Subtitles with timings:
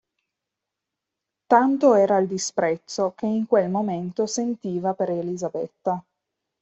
[1.45, 6.03] Tanto era il disprezzo che in quel momento sentiva per Elisabetta.